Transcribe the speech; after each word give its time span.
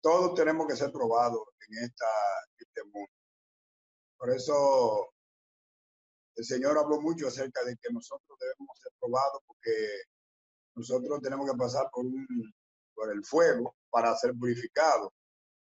todos 0.00 0.34
tenemos 0.34 0.66
que 0.66 0.76
ser 0.76 0.92
probados 0.92 1.42
en 1.68 1.84
esta, 1.84 2.06
este 2.58 2.84
mundo. 2.84 3.12
Por 4.16 4.30
eso 4.30 5.10
el 6.36 6.44
Señor 6.44 6.78
habló 6.78 7.00
mucho 7.00 7.28
acerca 7.28 7.64
de 7.64 7.76
que 7.76 7.92
nosotros 7.92 8.38
debemos 8.38 8.78
ser 8.80 8.92
probados 9.00 9.42
porque 9.46 10.02
nosotros 10.74 11.20
tenemos 11.20 11.50
que 11.50 11.56
pasar 11.56 11.88
por, 11.92 12.04
un, 12.04 12.26
por 12.94 13.12
el 13.12 13.24
fuego 13.24 13.74
para 13.90 14.16
ser 14.16 14.34
purificados. 14.38 15.10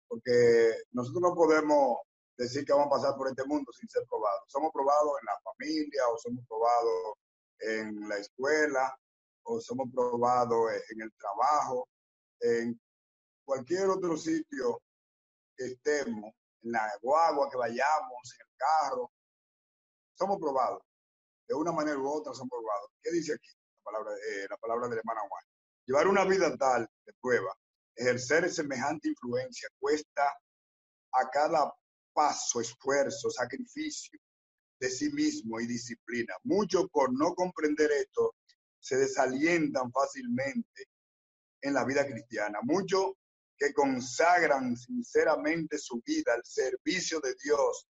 Porque 0.07 0.75
nosotros 0.93 1.23
no 1.23 1.35
podemos 1.35 1.99
decir 2.37 2.65
que 2.65 2.73
vamos 2.73 2.89
a 2.89 2.97
pasar 3.01 3.17
por 3.17 3.29
este 3.29 3.45
mundo 3.45 3.73
sin 3.73 3.89
ser 3.89 4.05
probados. 4.09 4.45
Somos 4.49 4.71
probados 4.73 5.13
en 5.21 5.27
la 5.27 5.41
familia 5.41 6.09
o 6.09 6.19
somos 6.19 6.45
probados 6.47 7.15
en 7.61 8.09
la 8.09 8.17
escuela 8.19 8.97
o 9.45 9.61
somos 9.61 9.89
probados 9.93 10.71
en 10.91 11.03
el 11.03 11.13
trabajo, 11.15 11.89
en 12.41 12.81
cualquier 13.49 13.89
otro 13.89 14.15
sitio 14.15 14.83
que 15.57 15.69
estemos, 15.69 16.35
en 16.61 16.73
la 16.73 16.87
guagua 17.01 17.49
que 17.51 17.57
vayamos, 17.57 18.35
en 18.35 18.47
el 18.47 18.53
carro, 18.59 19.11
somos 20.13 20.37
probados. 20.39 20.83
De 21.47 21.55
una 21.55 21.73
manera 21.73 21.97
u 21.97 22.07
otra 22.07 22.35
somos 22.35 22.51
probados. 22.51 22.91
¿Qué 23.01 23.11
dice 23.11 23.33
aquí 23.33 23.49
la 23.49 23.83
palabra, 23.85 24.13
eh, 24.13 24.47
la 24.51 24.57
palabra 24.59 24.89
del 24.89 24.99
hermano 24.99 25.23
Juan? 25.31 25.45
Llevar 25.87 26.09
una 26.09 26.27
vida 26.27 26.55
tal 26.59 26.87
de 27.07 27.13
prueba, 27.23 27.57
ejercer 27.97 28.53
semejante 28.53 29.09
influencia, 29.09 29.71
cuesta 29.81 30.31
a 31.13 31.31
cada 31.31 31.73
paso, 32.13 32.61
esfuerzo, 32.61 33.31
sacrificio 33.31 34.21
de 34.79 34.91
sí 34.91 35.11
mismo 35.13 35.59
y 35.59 35.67
disciplina. 35.67 36.35
Muchos 36.45 36.87
por 36.91 37.11
no 37.15 37.35
comprender 37.35 37.91
esto 37.93 38.35
se 38.79 38.99
desalientan 38.99 39.91
fácilmente 39.91 40.91
en 41.63 41.73
la 41.73 41.87
vida 41.87 42.07
cristiana. 42.07 42.59
Muchos 42.63 43.15
que 43.59 43.73
consagran 43.73 44.77
sinceramente 44.77 45.79
su 45.79 46.01
vida 46.05 46.35
al 46.35 46.45
servicio 46.45 47.21
de 47.21 47.35
Dios 47.43 47.89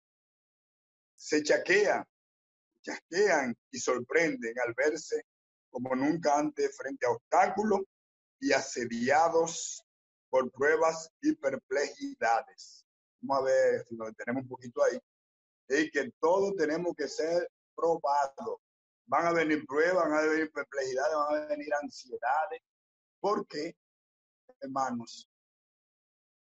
se 1.15 1.41
chaquean 1.43 2.05
chasquean 2.85 3.57
y 3.71 3.79
sorprenden 3.79 4.53
al 4.65 4.73
verse 4.73 5.25
como 5.69 5.95
nunca 5.95 6.37
antes 6.37 6.77
frente 6.77 7.05
a 7.05 7.11
obstáculos 7.11 7.81
y 8.39 8.53
asediados 8.53 9.83
por 10.29 10.49
pruebas 10.51 11.09
y 11.21 11.35
perplejidades. 11.35 12.85
Vamos 13.21 13.43
a 13.43 13.45
ver 13.45 13.85
si 13.87 13.95
un 13.95 14.47
poquito 14.47 14.83
ahí. 14.83 14.99
Y 15.67 15.89
que 15.89 16.11
todos 16.19 16.55
tenemos 16.55 16.93
que 16.95 17.07
ser 17.07 17.49
probados. 17.75 18.61
Van 19.07 19.27
a 19.27 19.33
venir 19.33 19.65
pruebas, 19.65 20.09
van 20.09 20.13
a 20.13 20.21
venir 20.21 20.51
perplejidades, 20.51 21.15
van 21.15 21.43
a 21.43 21.45
venir 21.47 21.73
ansiedades. 21.81 22.61
Porque, 23.19 23.75
hermanos, 24.61 25.27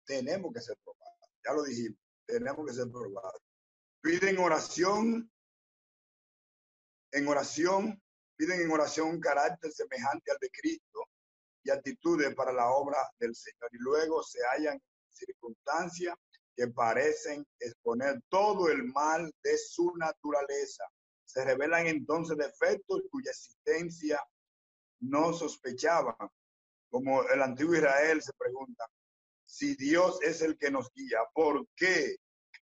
tenemos 0.05 0.52
que 0.52 0.60
ser 0.60 0.77
probados. 0.84 1.30
Ya 1.44 1.52
lo 1.52 1.62
dijimos, 1.62 1.98
tenemos 2.27 2.66
que 2.66 2.74
ser 2.74 2.91
probados. 2.91 3.42
Piden 4.00 4.38
oración 4.38 5.30
en 7.12 7.28
oración, 7.28 8.02
piden 8.36 8.61
en 8.61 8.70
oración 8.70 9.08
un 9.08 9.20
carácter 9.20 9.70
semejante 9.72 10.30
al 10.30 10.38
de 10.41 10.50
Cristo 10.50 11.08
y 11.62 11.70
actitudes 11.70 12.34
para 12.34 12.52
la 12.52 12.70
obra 12.70 12.98
del 13.19 13.34
Señor. 13.34 13.70
Y 13.72 13.78
luego 13.78 14.22
se 14.22 14.41
hallan 14.52 14.80
circunstancias 15.08 16.14
que 16.56 16.68
parecen 16.68 17.46
exponer 17.58 18.20
todo 18.28 18.68
el 18.68 18.84
mal 18.84 19.33
de 19.42 19.58
su 19.58 19.92
naturaleza. 19.96 20.84
Se 21.24 21.44
revelan 21.44 21.86
entonces 21.86 22.36
defectos 22.36 23.02
cuya 23.11 23.30
existencia 23.30 24.20
no 25.00 25.33
sospechaban. 25.33 26.14
Como 26.91 27.22
el 27.28 27.42
antiguo 27.42 27.74
Israel 27.74 28.22
se 28.22 28.33
pregunta, 28.34 28.86
si 29.55 29.77
Dios 29.77 30.19
es 30.22 30.42
el 30.42 30.58
que 30.58 30.69
nos 30.69 30.92
guía, 30.92 31.19
¿por 31.33 31.64
qué 31.77 32.16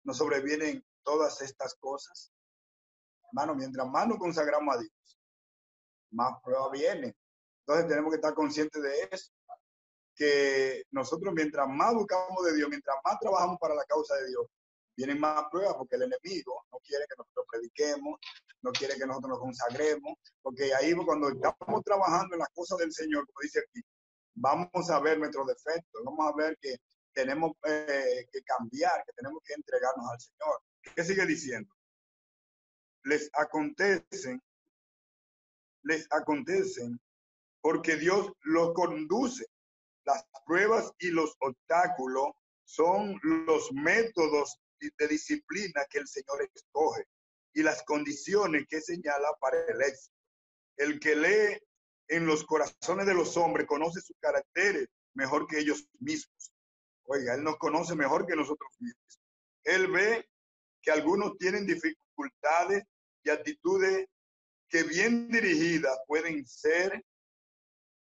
nos 0.04 0.18
sobrevienen 0.18 0.84
todas 1.04 1.40
estas 1.44 1.76
cosas? 1.76 2.32
Hermano, 3.28 3.54
mientras 3.54 3.88
más 3.88 4.08
nos 4.08 4.18
consagramos 4.18 4.76
a 4.76 4.80
Dios, 4.80 5.20
más 6.10 6.42
pruebas 6.44 6.72
vienen. 6.72 7.16
Entonces 7.60 7.88
tenemos 7.88 8.10
que 8.10 8.16
estar 8.16 8.34
conscientes 8.34 8.82
de 8.82 9.08
eso, 9.12 9.32
que 10.16 10.84
nosotros 10.90 11.32
mientras 11.36 11.68
más 11.70 11.94
buscamos 11.94 12.44
de 12.46 12.56
Dios, 12.56 12.68
mientras 12.68 12.96
más 13.06 13.20
trabajamos 13.20 13.60
para 13.60 13.76
la 13.76 13.86
causa 13.86 14.16
de 14.16 14.30
Dios, 14.30 14.48
vienen 14.98 15.20
más 15.20 15.44
pruebas 15.52 15.76
porque 15.76 15.96
el 15.96 16.12
enemigo 16.12 16.66
no 16.72 16.80
quiere 16.80 17.06
que 17.08 17.16
nosotros 17.20 17.46
prediquemos, 17.52 18.20
no 18.64 18.72
quiere 18.72 18.96
que 18.96 19.06
nosotros 19.06 19.30
nos 19.30 19.40
consagremos, 19.40 20.18
porque 20.42 20.74
ahí 20.74 20.96
cuando 21.06 21.30
estamos 21.30 21.84
trabajando 21.84 22.34
en 22.34 22.40
las 22.40 22.50
cosas 22.50 22.80
del 22.80 22.92
Señor, 22.92 23.28
como 23.28 23.42
dice 23.44 23.60
aquí, 23.60 23.80
vamos 24.36 24.90
a 24.90 25.00
ver 25.00 25.20
nuestros 25.20 25.48
defectos, 25.48 26.02
vamos 26.04 26.32
a 26.32 26.36
ver 26.36 26.58
que 26.62 26.78
tenemos 27.14 27.52
eh, 27.66 28.28
que 28.32 28.42
cambiar, 28.44 29.04
que 29.06 29.14
tenemos 29.14 29.42
que 29.46 29.54
entregarnos 29.54 30.12
al 30.12 30.20
Señor. 30.20 30.62
¿Qué 30.96 31.04
sigue 31.04 31.26
diciendo? 31.26 31.74
les 33.04 33.30
acontecen, 33.34 34.42
les 35.84 36.08
acontecen 36.12 37.00
porque 37.62 37.96
Dios 37.96 38.32
los 38.42 38.74
conduce. 38.74 39.46
Las 40.06 40.24
pruebas 40.46 40.92
y 41.00 41.12
los 41.12 41.36
obstáculos 41.40 42.32
son 42.66 43.20
los 43.22 43.72
métodos 43.74 44.58
de 44.80 45.08
disciplina 45.08 45.86
que 45.90 46.00
el 46.00 46.08
Señor 46.08 46.50
escoge 46.54 47.04
y 47.54 47.64
las 47.64 47.84
condiciones 47.84 48.66
que 48.70 48.82
señala 48.82 49.34
para 49.40 49.58
el 49.68 49.82
éxito. 49.82 50.16
El 50.78 51.00
que 51.00 51.16
lee 51.16 51.60
en 52.10 52.26
los 52.26 52.44
corazones 52.44 53.06
de 53.06 53.14
los 53.14 53.38
hombres 53.38 53.68
conoce 53.68 54.02
sus 54.02 54.18
caracteres 54.20 54.90
mejor 55.14 55.48
que 55.48 55.60
ellos 55.60 55.88
mismos. 56.00 56.52
Oiga, 57.04 57.36
Él 57.36 57.44
nos 57.44 57.58
conoce 57.58 57.96
mejor 57.96 58.26
que 58.26 58.36
nosotros 58.36 58.70
mismos. 58.80 59.22
Él 59.64 59.88
ve 59.92 60.28
que 60.82 60.92
algunos 60.92 61.38
tienen 61.38 61.66
dificultades 61.66 62.84
y 63.24 63.30
actitudes 63.30 64.08
que 64.70 64.84
bien 64.84 65.30
dirigidas 65.30 65.98
pueden 66.08 66.46
ser, 66.48 67.04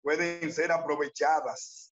pueden 0.01 0.51
ser 0.51 0.71
aprovechadas 0.71 1.93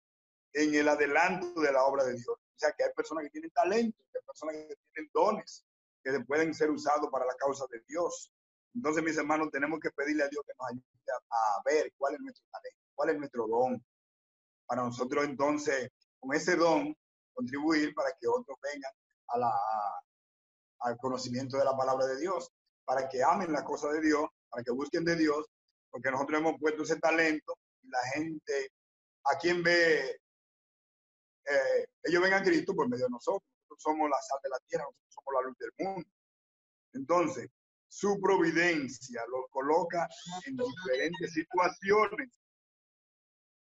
en 0.54 0.76
el 0.76 0.88
adelanto 0.88 1.60
de 1.62 1.72
la 1.72 1.84
obra 1.84 2.04
de 2.04 2.14
Dios. 2.14 2.28
O 2.28 2.58
sea, 2.60 2.72
que 2.74 2.84
hay 2.84 2.92
personas 2.96 3.24
que 3.26 3.32
tienen 3.32 3.52
talento, 3.52 3.98
que 4.12 4.20
hay 4.20 4.26
personas 4.26 4.56
que 4.56 4.76
tienen 4.94 5.12
dones, 5.14 5.66
que 6.04 6.20
pueden 6.22 6.54
ser 6.54 6.70
usados 6.70 7.10
para 7.12 7.26
la 7.26 7.36
causa 7.36 7.66
de 7.72 7.82
Dios. 7.88 8.32
Entonces, 8.76 9.04
mis 9.04 9.18
hermanos, 9.18 9.50
tenemos 9.52 9.80
que 9.80 9.90
pedirle 9.92 10.24
a 10.24 10.28
Dios 10.28 10.44
que 10.46 10.54
nos 10.58 10.70
ayude 10.70 10.93
a, 11.12 11.62
ver 11.66 11.92
cuál 11.98 12.16
es 12.16 12.22
nuestro 12.22 12.46
talento, 12.52 12.80
cuál 12.96 13.10
es 13.10 13.18
nuestro 13.18 13.48
don. 13.48 13.86
Para 14.66 14.84
nosotros, 14.84 15.26
entonces, 15.26 15.90
con 16.20 16.34
ese 16.36 16.56
don, 16.56 16.96
contribuir 17.34 17.94
para 17.94 18.12
que 18.20 18.28
otros 18.28 18.58
vengan 18.62 18.92
a 19.28 19.38
la, 19.40 19.52
al 20.80 20.98
conocimiento 20.98 21.58
de 21.58 21.66
la 21.66 21.76
palabra 21.76 22.06
de 22.06 22.20
Dios 22.20 22.52
para 22.86 23.08
que 23.08 23.24
amen 23.24 23.52
la 23.52 23.64
cosa 23.64 23.90
de 23.90 24.02
Dios, 24.02 24.30
para 24.50 24.64
que 24.64 24.72
busquen 24.72 25.04
de 25.06 25.16
Dios, 25.16 25.46
porque 25.90 26.12
nosotros 26.12 26.40
hemos 26.40 26.60
puesto 26.60 26.84
ese 26.84 27.00
talento 27.00 27.58
y 27.82 27.90
la 27.90 28.04
gente, 28.14 28.72
a 29.26 29.38
quien 29.38 29.64
ve, 29.64 30.10
eh, 31.46 31.86
ellos 32.04 32.22
ven 32.22 32.34
a 32.34 32.44
Cristo 32.44 32.74
por 32.76 32.90
medio 32.90 33.06
de 33.06 33.12
nosotros. 33.12 33.50
Somos 33.78 34.10
la 34.10 34.22
sal 34.22 34.40
de 34.44 34.50
la 34.50 34.60
tierra, 34.68 34.84
nosotros 34.84 35.14
somos 35.14 35.34
la 35.34 35.48
luz 35.48 35.58
del 35.58 35.72
mundo. 35.80 36.10
Entonces, 36.94 37.50
su 37.94 38.20
providencia 38.20 39.22
los 39.30 39.46
coloca 39.52 40.08
en 40.46 40.56
diferentes 40.56 41.34
situaciones, 41.34 42.30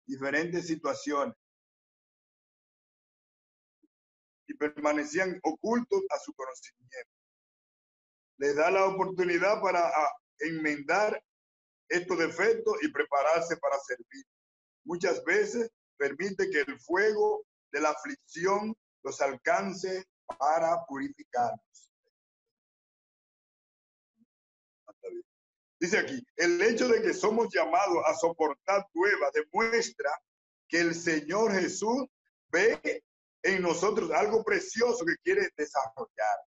diferentes 0.06 0.66
situaciones. 0.66 1.34
Y 4.46 4.54
permanecían 4.54 5.38
ocultos 5.42 6.02
a 6.10 6.18
su 6.18 6.32
conocimiento 6.34 7.22
les 8.42 8.56
da 8.56 8.72
la 8.72 8.86
oportunidad 8.86 9.60
para 9.60 9.86
ah, 9.86 10.12
enmendar 10.40 11.22
estos 11.88 12.18
defectos 12.18 12.74
y 12.82 12.90
prepararse 12.90 13.56
para 13.58 13.78
servir. 13.78 14.24
Muchas 14.84 15.22
veces 15.24 15.70
permite 15.96 16.50
que 16.50 16.62
el 16.62 16.80
fuego 16.80 17.44
de 17.70 17.80
la 17.80 17.90
aflicción 17.90 18.74
los 19.04 19.20
alcance 19.20 20.04
para 20.38 20.84
purificarnos. 20.86 21.91
Dice 25.82 25.98
aquí, 25.98 26.24
el 26.36 26.62
hecho 26.62 26.86
de 26.86 27.02
que 27.02 27.12
somos 27.12 27.52
llamados 27.52 28.04
a 28.06 28.14
soportar 28.14 28.86
pruebas 28.92 29.32
demuestra 29.32 30.12
que 30.68 30.78
el 30.78 30.94
Señor 30.94 31.50
Jesús 31.50 32.06
ve 32.52 33.02
en 33.42 33.60
nosotros 33.60 34.12
algo 34.12 34.44
precioso 34.44 35.04
que 35.04 35.16
quiere 35.24 35.48
desarrollar 35.56 36.38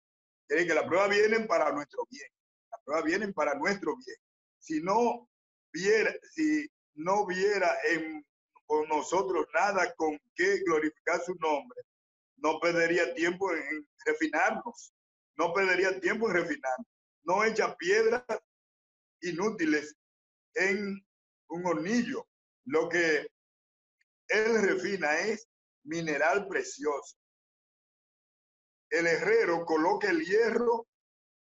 que 0.47 0.73
la 0.73 0.87
prueba 0.87 1.09
vienen 1.09 1.47
para 1.47 1.69
nuestro 1.73 2.07
bien. 2.09 2.29
La 2.71 2.77
prueba 2.85 3.01
vienen 3.01 3.33
para 3.33 3.55
nuestro 3.55 3.97
bien. 3.97 4.17
Si 4.57 4.81
no 4.81 5.27
viera, 5.73 6.15
si 6.31 6.69
no 6.93 7.25
viera 7.25 7.75
en 7.91 8.25
nosotros 8.88 9.47
nada 9.53 9.93
con 9.95 10.17
que 10.33 10.59
glorificar 10.59 11.21
su 11.25 11.35
nombre, 11.35 11.81
no 12.38 12.57
perdería 12.61 13.13
tiempo 13.13 13.51
en 13.51 13.85
refinarnos. 14.05 14.93
No 15.35 15.51
perdería 15.51 15.99
tiempo 15.99 16.29
en 16.29 16.35
refinarnos. 16.35 16.88
No 17.25 17.43
echa 17.43 17.75
piedras 17.75 18.23
inútiles 19.21 19.95
en 20.56 21.06
un 21.50 21.65
hornillo. 21.65 22.27
Lo 22.65 22.89
que 22.89 23.27
él 24.27 24.62
refina 24.62 25.19
es 25.19 25.47
mineral 25.83 26.47
precioso. 26.47 27.17
El 28.89 29.07
herrero 29.07 29.65
coloca 29.65 30.09
el 30.09 30.23
hierro 30.23 30.88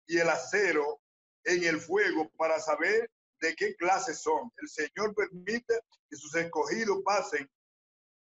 y 0.07 0.19
el 0.19 0.29
acero 0.29 1.01
en 1.45 1.65
el 1.65 1.81
fuego 1.81 2.31
para 2.37 2.59
saber 2.61 3.11
de 3.41 3.55
qué 3.55 3.75
clase 3.77 4.15
son. 4.15 4.51
El 4.57 4.69
Señor 4.69 5.15
permite 5.15 5.81
que 6.09 6.17
sus 6.17 6.35
escogidos 6.35 6.99
pasen 7.05 7.49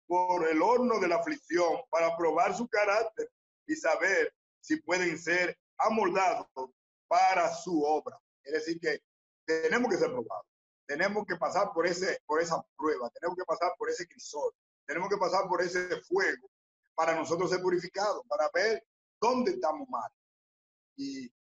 por 0.06 0.48
el 0.48 0.62
horno 0.62 0.98
de 0.98 1.08
la 1.08 1.16
aflicción 1.16 1.80
para 1.90 2.16
probar 2.16 2.56
su 2.56 2.66
carácter 2.68 3.30
y 3.66 3.76
saber 3.76 4.32
si 4.60 4.80
pueden 4.82 5.18
ser 5.18 5.56
amoldados 5.78 6.46
para 7.06 7.54
su 7.54 7.82
obra. 7.82 8.18
Es 8.42 8.52
decir, 8.52 8.80
que 8.80 9.00
tenemos 9.48 9.90
que 9.90 9.96
ser 9.96 10.10
probados, 10.10 10.46
tenemos 10.86 11.26
que 11.26 11.36
pasar 11.36 11.72
por, 11.72 11.86
ese, 11.86 12.20
por 12.26 12.40
esa 12.40 12.62
prueba, 12.76 13.08
tenemos 13.10 13.36
que 13.36 13.44
pasar 13.44 13.72
por 13.78 13.88
ese 13.88 14.06
crisol, 14.06 14.52
tenemos 14.86 15.08
que 15.08 15.16
pasar 15.16 15.48
por 15.48 15.62
ese 15.62 16.00
fuego 16.02 16.50
para 16.94 17.14
nosotros 17.14 17.50
ser 17.50 17.62
purificados, 17.62 18.22
para 18.28 18.50
ver 18.52 18.86
dónde 19.18 19.52
estamos 19.52 19.88
mal 19.88 20.10
y 20.96 21.32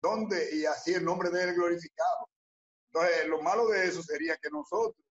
dónde, 0.00 0.54
y 0.54 0.64
así 0.64 0.94
el 0.94 1.04
nombre 1.04 1.30
de 1.30 1.42
él 1.42 1.54
glorificado. 1.54 2.28
Entonces, 2.92 3.26
lo 3.26 3.42
malo 3.42 3.66
de 3.66 3.86
eso 3.86 4.00
sería 4.02 4.36
que 4.36 4.50
nosotros 4.50 5.04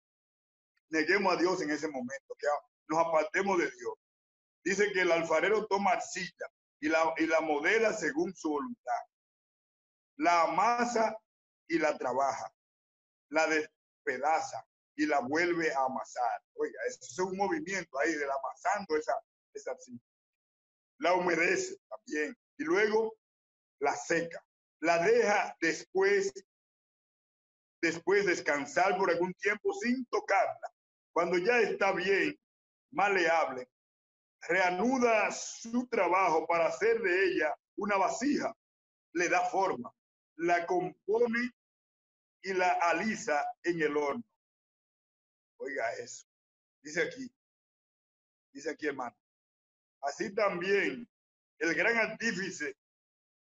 neguemos 0.89 1.33
a 1.33 1.37
Dios 1.37 1.59
en 1.61 1.71
ese 1.71 1.87
momento, 1.87 2.35
que 2.37 2.47
nos 2.87 2.99
apartemos 2.99 3.57
de 3.57 3.71
Dios. 3.71 3.93
Dice 4.63 4.91
que 4.91 5.01
el 5.01 5.11
alfarero 5.11 5.65
toma 5.65 5.91
arcilla 5.91 6.47
y 6.79 6.87
la, 6.87 7.13
y 7.17 7.25
la 7.25 7.41
modela 7.41 7.93
según 7.93 8.33
su 8.35 8.49
voluntad. 8.49 9.01
La 10.17 10.43
amasa 10.43 11.17
y 11.67 11.79
la 11.79 11.97
trabaja. 11.97 12.51
La 13.29 13.47
despedaza 13.47 14.65
y 14.95 15.05
la 15.05 15.19
vuelve 15.19 15.73
a 15.73 15.85
amasar. 15.85 16.41
Oiga, 16.55 16.79
eso 16.87 16.99
es 17.01 17.19
un 17.19 17.37
movimiento 17.37 17.99
ahí 17.99 18.13
de 18.13 18.25
la 18.25 18.33
amasando 18.35 18.97
esa, 18.97 19.13
esa 19.53 19.71
arcilla. 19.71 19.99
La 20.99 21.13
humedece 21.13 21.75
también 21.89 22.37
y 22.57 22.63
luego 22.63 23.15
la 23.79 23.95
seca. 23.95 24.43
La 24.79 24.99
deja 24.99 25.55
después 25.61 26.33
después 27.83 28.25
descansar 28.25 28.97
por 28.97 29.11
algún 29.11 29.33
tiempo 29.33 29.73
sin 29.73 30.05
tocarla. 30.05 30.71
Cuando 31.11 31.37
ya 31.37 31.59
está 31.59 31.91
bien, 31.91 32.39
maleable, 32.91 33.67
reanuda 34.47 35.29
su 35.31 35.85
trabajo 35.87 36.47
para 36.47 36.67
hacer 36.67 37.01
de 37.01 37.25
ella 37.25 37.53
una 37.75 37.97
vasija, 37.97 38.55
le 39.13 39.27
da 39.27 39.41
forma, 39.49 39.93
la 40.37 40.65
compone 40.65 41.51
y 42.41 42.53
la 42.53 42.71
alisa 42.73 43.45
en 43.63 43.81
el 43.81 43.95
horno. 43.95 44.23
Oiga 45.57 45.91
eso. 45.93 46.25
Dice 46.81 47.03
aquí, 47.03 47.31
dice 48.51 48.71
aquí 48.71 48.87
hermano. 48.87 49.15
Así 50.01 50.33
también 50.33 51.07
el 51.59 51.73
gran 51.75 51.97
artífice 51.97 52.75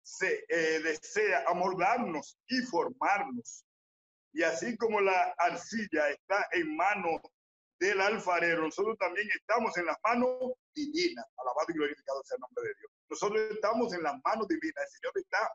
se 0.02 0.44
eh, 0.48 0.80
desea 0.80 1.44
amoldarnos 1.48 2.38
y 2.48 2.60
formarnos 2.62 3.64
y 4.32 4.42
así 4.42 4.76
como 4.76 5.00
la 5.00 5.34
arcilla 5.38 6.08
está 6.10 6.46
en 6.52 6.76
manos 6.76 7.20
del 7.78 8.00
alfarero, 8.00 8.62
nosotros 8.62 8.96
también 8.98 9.26
estamos 9.34 9.76
en 9.78 9.86
las 9.86 9.96
manos 10.04 10.52
divinas. 10.74 11.24
Alabado 11.36 11.66
y 11.68 11.72
glorificado 11.72 12.22
sea 12.24 12.36
el 12.36 12.40
nombre 12.42 12.64
de 12.64 12.74
Dios. 12.78 12.92
Nosotros 13.08 13.40
estamos 13.50 13.94
en 13.94 14.02
las 14.02 14.14
manos 14.24 14.46
divinas. 14.48 14.84
El 14.84 14.90
Señor 14.90 15.12
está 15.16 15.54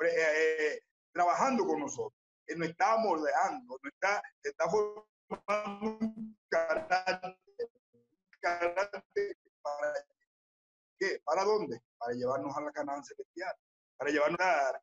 eh, 0.00 0.80
trabajando 1.12 1.64
con 1.64 1.80
nosotros. 1.80 2.20
Él 2.46 2.58
nos 2.58 2.68
está 2.68 2.96
moldeando, 2.98 3.78
nos 3.82 3.92
está, 3.92 4.22
está 4.42 4.68
formando 4.68 5.98
un 5.98 6.38
carácter, 6.48 7.38
para 9.62 9.92
¿qué? 10.98 11.20
¿Para 11.24 11.44
dónde? 11.44 11.80
Para 11.98 12.14
llevarnos 12.14 12.56
a 12.56 12.60
la 12.60 12.72
Canaán 12.72 13.04
celestial, 13.04 13.54
para 13.96 14.10
llevarnos 14.10 14.40
a 14.40 14.80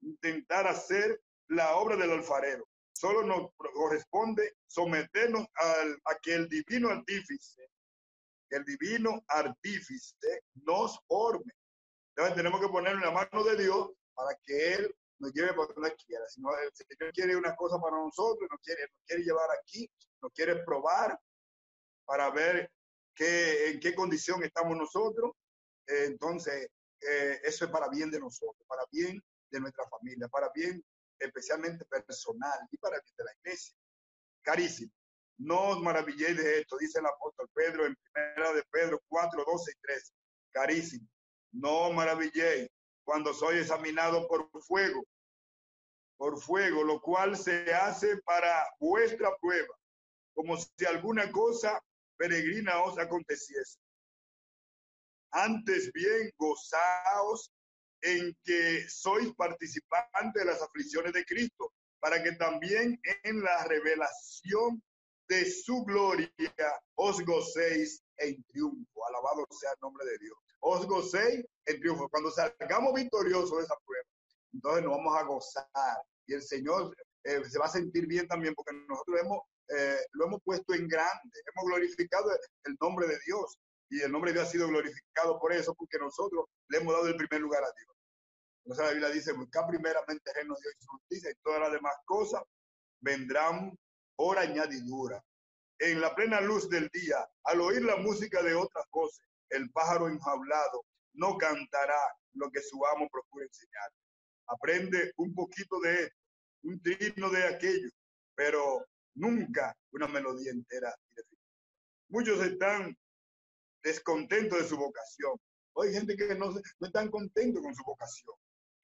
intentar 0.00 0.66
hacer 0.66 1.20
la 1.48 1.76
obra 1.76 1.96
del 1.96 2.12
alfarero. 2.12 2.66
Solo 2.92 3.22
nos 3.22 3.50
corresponde 3.74 4.56
someternos 4.66 5.46
al, 5.54 6.00
a 6.04 6.18
que 6.22 6.34
el 6.34 6.48
divino 6.48 6.90
artífice, 6.90 7.68
el 8.50 8.64
divino 8.64 9.24
artífice 9.28 10.42
nos 10.54 10.98
forme. 11.06 11.52
Tenemos 12.14 12.60
que 12.60 12.68
poner 12.68 12.94
en 12.94 13.00
la 13.00 13.10
mano 13.10 13.44
de 13.44 13.62
Dios 13.62 13.90
para 14.14 14.36
que 14.42 14.74
Él 14.74 14.94
nos 15.18 15.32
lleve 15.32 15.52
por 15.54 15.74
donde 15.74 15.94
quiera. 15.96 16.26
Si 16.28 16.40
no, 16.40 16.50
quiere 17.12 17.36
una 17.36 17.54
cosa 17.54 17.78
para 17.80 17.96
nosotros, 17.96 18.48
nos 18.50 18.60
quiere, 18.60 18.82
nos 18.82 19.04
quiere 19.06 19.22
llevar 19.22 19.48
aquí, 19.60 19.90
nos 20.22 20.32
quiere 20.32 20.56
probar 20.64 21.18
para 22.04 22.30
ver 22.30 22.70
qué, 23.14 23.70
en 23.70 23.80
qué 23.80 23.94
condición 23.94 24.42
estamos 24.44 24.76
nosotros. 24.76 25.32
Eh, 25.86 26.06
entonces, 26.06 26.68
eh, 27.00 27.40
eso 27.42 27.64
es 27.64 27.70
para 27.70 27.88
bien 27.88 28.10
de 28.10 28.20
nosotros, 28.20 28.64
para 28.66 28.82
bien 28.90 29.22
de 29.50 29.60
nuestra 29.60 29.86
familia, 29.88 30.28
para 30.28 30.50
bien 30.54 30.82
especialmente 31.18 31.84
personal 31.84 32.58
y 32.70 32.76
para 32.78 32.96
de 32.96 33.24
la 33.24 33.32
iglesia. 33.40 33.74
Carísimo. 34.42 34.92
No 35.38 35.70
os 35.70 35.80
maravilléis 35.80 36.36
de 36.36 36.60
esto, 36.60 36.76
dice 36.78 37.00
el 37.00 37.06
apóstol 37.06 37.48
Pedro 37.52 37.86
en 37.86 37.96
primera 38.12 38.52
de 38.52 38.62
Pedro 38.70 39.00
4, 39.08 39.44
12 39.44 39.70
y 39.70 39.80
13. 39.80 40.12
Carísimo. 40.52 41.08
No 41.52 41.88
os 41.88 41.94
maravilléis 41.94 42.68
cuando 43.04 43.32
soy 43.34 43.58
examinado 43.58 44.26
por 44.26 44.48
fuego, 44.62 45.04
por 46.16 46.40
fuego, 46.40 46.82
lo 46.82 47.00
cual 47.00 47.36
se 47.36 47.72
hace 47.72 48.16
para 48.22 48.66
vuestra 48.80 49.36
prueba, 49.40 49.74
como 50.34 50.56
si 50.56 50.84
alguna 50.86 51.30
cosa 51.30 51.80
peregrina 52.16 52.82
os 52.82 52.98
aconteciese. 52.98 53.78
Antes 55.30 55.92
bien, 55.92 56.30
gozaos 56.38 57.50
en 58.02 58.36
que 58.44 58.88
sois 58.88 59.34
participantes 59.34 60.34
de 60.34 60.44
las 60.44 60.62
aflicciones 60.62 61.12
de 61.12 61.24
Cristo, 61.24 61.72
para 61.98 62.22
que 62.22 62.32
también 62.32 63.00
en 63.22 63.42
la 63.42 63.64
revelación 63.64 64.82
de 65.28 65.50
su 65.50 65.84
gloria 65.84 66.30
os 66.96 67.24
gocéis 67.24 68.02
en 68.18 68.42
triunfo. 68.44 69.06
Alabado 69.08 69.46
sea 69.50 69.70
el 69.72 69.80
nombre 69.80 70.04
de 70.04 70.18
Dios. 70.18 70.38
Os 70.66 70.86
gocéis 70.86 71.44
en 71.66 71.78
triunfo. 71.78 72.08
Cuando 72.08 72.30
salgamos 72.30 72.94
victoriosos 72.94 73.58
de 73.58 73.64
esa 73.64 73.76
prueba, 73.84 74.08
entonces 74.54 74.82
nos 74.82 74.96
vamos 74.96 75.16
a 75.16 75.22
gozar 75.24 76.02
y 76.26 76.32
el 76.32 76.42
Señor 76.42 76.96
eh, 77.22 77.44
se 77.44 77.58
va 77.58 77.66
a 77.66 77.68
sentir 77.68 78.06
bien 78.06 78.26
también 78.26 78.54
porque 78.54 78.72
nosotros 78.88 79.20
hemos, 79.20 79.42
eh, 79.76 79.98
lo 80.12 80.24
hemos 80.24 80.40
puesto 80.42 80.72
en 80.72 80.88
grande, 80.88 81.38
hemos 81.52 81.66
glorificado 81.66 82.30
el 82.64 82.76
nombre 82.80 83.06
de 83.06 83.18
Dios 83.26 83.58
y 83.90 84.00
el 84.00 84.10
nombre 84.10 84.30
de 84.30 84.38
Dios 84.38 84.48
ha 84.48 84.52
sido 84.52 84.68
glorificado 84.68 85.38
por 85.38 85.52
eso, 85.52 85.74
porque 85.74 85.98
nosotros 85.98 86.46
le 86.68 86.78
hemos 86.78 86.94
dado 86.94 87.08
el 87.08 87.16
primer 87.16 87.42
lugar 87.42 87.62
a 87.62 87.72
Dios. 87.76 87.96
Entonces 88.64 88.86
la 88.86 88.92
Biblia 88.92 89.10
dice, 89.10 89.32
buscar 89.32 89.66
primeramente 89.68 90.30
el 90.30 90.34
reino 90.34 90.54
de 90.54 90.60
Dios 90.62 90.74
y 90.80 90.86
justicia 90.86 91.30
y 91.30 91.34
todas 91.42 91.60
las 91.60 91.72
demás 91.72 91.94
cosas 92.06 92.42
vendrán 93.00 93.78
por 94.16 94.38
añadidura. 94.38 95.22
En 95.78 96.00
la 96.00 96.14
plena 96.14 96.40
luz 96.40 96.70
del 96.70 96.88
día, 96.90 97.18
al 97.44 97.60
oír 97.60 97.82
la 97.82 97.96
música 97.96 98.42
de 98.42 98.54
otras 98.54 98.86
voces, 98.90 99.26
el 99.50 99.70
pájaro 99.70 100.08
enjaulado 100.08 100.84
no 101.14 101.36
cantará 101.38 102.00
lo 102.34 102.50
que 102.50 102.60
su 102.60 102.84
amo 102.86 103.08
procura 103.10 103.46
enseñar. 103.46 103.90
Aprende 104.46 105.12
un 105.16 105.34
poquito 105.34 105.80
de 105.80 106.04
esto, 106.04 106.16
un 106.64 106.82
trino 106.82 107.30
de 107.30 107.44
aquello, 107.44 107.88
pero 108.34 108.84
nunca 109.14 109.76
una 109.92 110.08
melodía 110.08 110.50
entera 110.50 110.94
Muchos 112.08 112.44
están 112.44 112.96
descontentos 113.82 114.58
de 114.58 114.68
su 114.68 114.76
vocación. 114.76 115.40
Hay 115.82 115.92
gente 115.92 116.16
que 116.16 116.34
no, 116.34 116.50
no 116.50 116.86
están 116.86 117.10
contentos 117.10 117.62
con 117.62 117.74
su 117.74 117.82
vocación 117.82 118.34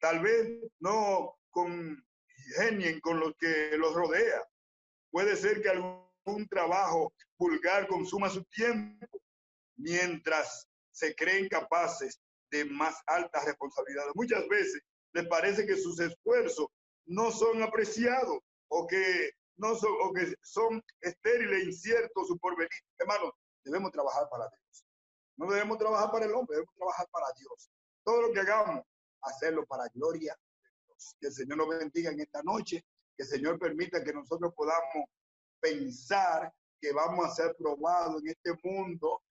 tal 0.01 0.21
vez 0.21 0.49
no 0.81 1.39
congenien 1.51 3.01
con 3.01 3.21
lo 3.21 3.35
que 3.35 3.77
los 3.77 3.95
rodea. 3.95 4.43
Puede 5.11 5.37
ser 5.37 5.63
que 5.63 5.69
algún 5.69 6.49
trabajo 6.49 7.13
vulgar 7.39 7.87
consuma 7.87 8.29
su 8.29 8.43
tiempo 8.45 9.07
mientras 9.81 10.69
se 10.93 11.15
creen 11.15 11.49
capaces 11.49 12.21
de 12.51 12.65
más 12.65 12.95
altas 13.07 13.45
responsabilidades. 13.45 14.13
Muchas 14.15 14.47
veces 14.49 14.83
les 15.13 15.27
parece 15.29 15.67
que 15.67 15.77
sus 15.77 15.99
esfuerzos 16.01 16.69
no 17.07 17.31
son 17.31 17.63
apreciados 17.63 18.39
o 18.69 18.87
que 18.87 19.31
no 19.57 19.75
son, 19.75 19.93
o 20.03 20.13
que 20.13 20.35
son 20.43 20.83
estériles, 21.01 21.65
inciertos 21.65 22.29
su 22.29 22.39
porvenir. 22.39 22.71
Hermanos, 22.99 23.33
debemos 23.65 23.91
trabajar 23.91 24.29
para 24.31 24.49
Dios. 24.49 24.85
No 25.37 25.51
debemos 25.51 25.79
trabajar 25.79 26.11
para 26.11 26.27
el 26.27 26.35
hombre, 26.35 26.57
debemos 26.57 26.75
trabajar 26.75 27.07
para 27.11 27.27
Dios. 27.37 27.71
Todo 28.05 28.23
lo 28.23 28.33
que 28.33 28.41
hagamos, 28.41 28.85
hacerlo 29.23 29.67
para 29.67 29.89
gloria 29.95 30.37
de 30.63 30.69
Dios. 30.87 31.17
Que 31.21 31.27
el 31.29 31.33
Señor 31.33 31.59
nos 31.59 31.69
bendiga 31.69 32.11
en 32.11 32.21
esta 32.21 32.43
noche, 32.43 32.85
que 33.17 33.23
el 33.23 33.29
Señor 33.29 33.59
permita 33.59 34.03
que 34.03 34.13
nosotros 34.13 34.53
podamos 34.55 35.07
pensar 35.61 36.53
que 36.81 36.93
vamos 36.93 37.27
a 37.27 37.35
ser 37.35 37.55
probados 37.57 38.23
en 38.23 38.29
este 38.29 38.53
mundo, 38.63 39.23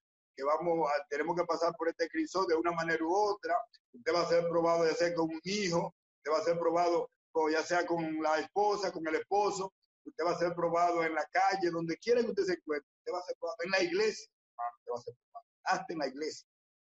vamos 0.42 0.88
a, 0.88 1.06
tenemos 1.08 1.36
que 1.36 1.44
pasar 1.44 1.74
por 1.76 1.88
este 1.88 2.08
crisis 2.08 2.46
de 2.48 2.54
una 2.54 2.72
manera 2.72 3.04
u 3.04 3.14
otra. 3.14 3.56
Usted 3.92 4.14
va 4.14 4.22
a 4.22 4.28
ser 4.28 4.48
probado 4.48 4.86
ya 4.86 4.94
sea 4.94 5.14
con 5.14 5.30
un 5.30 5.40
hijo, 5.44 5.94
usted 6.18 6.32
va 6.32 6.38
a 6.38 6.44
ser 6.44 6.58
probado 6.58 7.08
ya 7.50 7.62
sea 7.62 7.86
con 7.86 8.22
la 8.22 8.38
esposa, 8.38 8.92
con 8.92 9.06
el 9.06 9.16
esposo, 9.16 9.72
usted 10.04 10.24
va 10.24 10.32
a 10.32 10.38
ser 10.38 10.54
probado 10.54 11.04
en 11.04 11.14
la 11.14 11.24
calle, 11.26 11.70
donde 11.70 11.96
quiera 11.96 12.22
que 12.22 12.28
usted 12.28 12.44
se 12.44 12.52
encuentre, 12.54 12.88
usted 12.98 13.12
va 13.12 13.18
a 13.18 13.22
ser 13.22 13.36
probado 13.38 13.58
en 13.64 13.70
la 13.70 13.82
iglesia, 13.82 14.30
usted 14.78 14.92
va 14.92 14.98
a 14.98 15.02
ser 15.02 15.14
probado. 15.14 15.46
hasta 15.64 15.92
en 15.92 15.98
la 15.98 16.06
iglesia, 16.08 16.48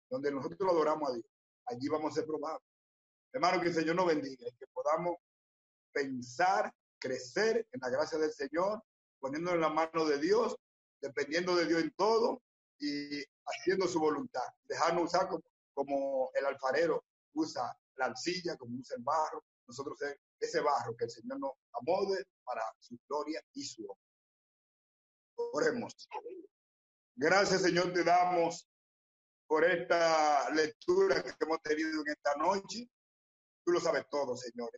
donde 0.09 0.31
nosotros 0.31 0.59
lo 0.59 0.71
adoramos 0.71 1.09
a 1.09 1.13
Dios. 1.13 1.25
Allí 1.65 1.87
vamos 1.89 2.11
a 2.11 2.15
ser 2.15 2.25
probados. 2.25 2.61
Hermano, 3.33 3.61
que 3.61 3.67
el 3.67 3.73
Señor 3.75 3.95
nos 3.95 4.07
bendiga 4.07 4.47
y 4.47 4.55
que 4.55 4.65
podamos 4.73 5.17
pensar, 5.91 6.73
crecer 6.99 7.67
en 7.71 7.79
la 7.81 7.89
gracia 7.89 8.17
del 8.17 8.31
Señor, 8.31 8.81
poniéndonos 9.19 9.55
en 9.55 9.61
la 9.61 9.69
mano 9.69 10.05
de 10.05 10.17
Dios, 10.17 10.55
dependiendo 11.01 11.55
de 11.55 11.65
Dios 11.65 11.81
en 11.81 11.91
todo 11.91 12.41
y 12.79 13.23
haciendo 13.45 13.87
su 13.87 13.99
voluntad. 13.99 14.47
Dejarnos 14.67 15.05
usar 15.05 15.27
como, 15.27 15.43
como 15.73 16.31
el 16.33 16.45
alfarero 16.45 17.03
usa 17.33 17.75
la 17.95 18.05
arcilla, 18.05 18.55
como 18.57 18.79
usa 18.79 18.95
el 18.97 19.03
barro. 19.03 19.43
Nosotros 19.67 19.99
ese 20.39 20.61
barro 20.61 20.95
que 20.95 21.05
el 21.05 21.11
Señor 21.11 21.39
nos 21.39 21.51
amode 21.73 22.25
para 22.43 22.63
su 22.79 22.97
gloria 23.07 23.41
y 23.53 23.63
su 23.63 23.83
honor. 23.83 23.97
Oremos. 25.53 25.93
Gracias, 27.15 27.61
Señor, 27.61 27.93
te 27.93 28.03
damos 28.03 28.67
por 29.47 29.65
esta 29.65 30.49
lectura 30.51 31.21
que 31.23 31.33
hemos 31.39 31.61
tenido 31.61 32.01
en 32.01 32.11
esta 32.11 32.35
noche. 32.35 32.89
Tú 33.63 33.71
lo 33.71 33.79
sabes 33.79 34.05
todo, 34.09 34.35
Señor. 34.37 34.69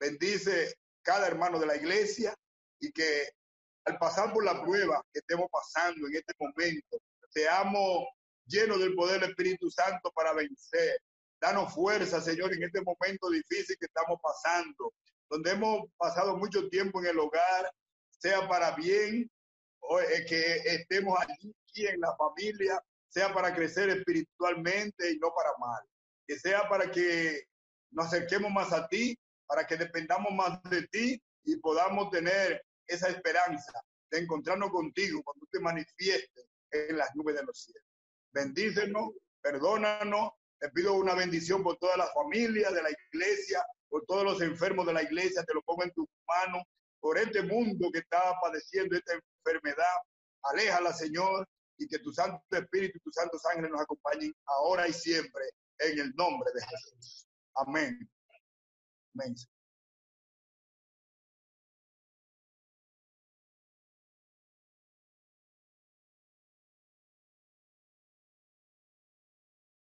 Bendice 0.00 0.74
cada 1.02 1.26
hermano 1.26 1.58
de 1.58 1.66
la 1.66 1.76
iglesia 1.76 2.34
y 2.80 2.92
que 2.92 3.30
al 3.88 3.98
pasar 3.98 4.32
por 4.32 4.44
la 4.44 4.60
prueba 4.62 5.02
que 5.12 5.20
estemos 5.20 5.46
pasando 5.50 6.06
en 6.08 6.16
este 6.16 6.34
momento, 6.38 6.98
seamos 7.30 8.04
llenos 8.46 8.78
del 8.80 8.94
poder 8.94 9.20
del 9.20 9.30
Espíritu 9.30 9.70
Santo 9.70 10.10
para 10.12 10.34
vencer. 10.34 11.00
Danos 11.40 11.72
fuerza, 11.72 12.20
Señor, 12.20 12.52
en 12.52 12.64
este 12.64 12.82
momento 12.82 13.30
difícil 13.30 13.76
que 13.78 13.86
estamos 13.86 14.18
pasando, 14.22 14.92
donde 15.30 15.52
hemos 15.52 15.86
pasado 15.96 16.36
mucho 16.36 16.68
tiempo 16.68 17.00
en 17.00 17.06
el 17.06 17.18
hogar, 17.18 17.72
sea 18.10 18.46
para 18.46 18.72
bien, 18.72 19.30
o 19.80 19.98
que 20.28 20.56
estemos 20.66 21.18
allí 21.20 21.54
en 21.86 22.00
la 22.00 22.14
familia, 22.16 22.82
sea 23.08 23.32
para 23.32 23.54
crecer 23.54 23.88
espiritualmente 23.88 25.12
y 25.12 25.18
no 25.18 25.32
para 25.34 25.56
mal. 25.58 25.82
Que 26.26 26.38
sea 26.38 26.68
para 26.68 26.90
que 26.90 27.44
nos 27.90 28.06
acerquemos 28.06 28.50
más 28.50 28.72
a 28.72 28.86
ti, 28.88 29.18
para 29.46 29.66
que 29.66 29.76
dependamos 29.76 30.32
más 30.32 30.62
de 30.64 30.86
ti 30.88 31.22
y 31.44 31.56
podamos 31.56 32.10
tener 32.10 32.62
esa 32.88 33.08
esperanza 33.08 33.72
de 34.10 34.18
encontrarnos 34.20 34.70
contigo 34.70 35.22
cuando 35.22 35.46
te 35.50 35.60
manifiestes 35.60 36.46
en 36.70 36.96
las 36.96 37.14
nubes 37.14 37.36
de 37.36 37.44
los 37.44 37.62
cielos. 37.62 37.84
Bendícenos, 38.32 39.10
perdónanos. 39.42 40.32
Te 40.58 40.70
pido 40.70 40.94
una 40.94 41.14
bendición 41.14 41.62
por 41.62 41.76
toda 41.76 41.96
la 41.96 42.08
familia 42.08 42.70
de 42.70 42.82
la 42.82 42.90
iglesia, 42.90 43.64
por 43.88 44.04
todos 44.06 44.24
los 44.24 44.42
enfermos 44.42 44.86
de 44.86 44.92
la 44.92 45.02
iglesia. 45.02 45.44
Te 45.44 45.54
lo 45.54 45.62
pongo 45.62 45.84
en 45.84 45.92
tus 45.92 46.06
manos. 46.26 46.62
Por 47.00 47.16
este 47.16 47.42
mundo 47.42 47.90
que 47.92 48.00
está 48.00 48.34
padeciendo 48.42 48.96
esta 48.96 49.12
enfermedad. 49.14 49.84
Aléjala, 50.42 50.92
Señor, 50.92 51.46
y 51.76 51.86
que 51.86 52.00
tu 52.00 52.12
Santo 52.12 52.42
Espíritu 52.50 52.98
y 52.98 53.00
tu 53.00 53.12
Santo 53.12 53.38
Sangre 53.38 53.68
nos 53.68 53.80
acompañen 53.80 54.34
ahora 54.46 54.88
y 54.88 54.92
siempre 54.92 55.44
en 55.78 55.98
el 56.00 56.14
nombre 56.16 56.50
de 56.54 56.60
Jesús. 56.60 57.28
Amén. 57.54 58.10
Amén. 59.14 59.34